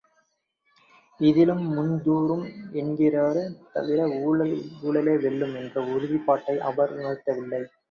இதிலும் 1.19 1.61
முந்துறும் 1.75 2.45
என்கிறாரே 2.81 3.45
தவிர 3.75 3.99
ஊழே 4.23 5.15
வெல்லும் 5.21 5.55
என்ற 5.61 5.85
உறுதிப்பாட்டை 5.93 6.57
அவர் 6.71 6.97
உணர்த்தவில்லை. 6.99 7.63